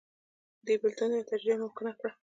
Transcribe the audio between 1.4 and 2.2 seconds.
ممکنه کړه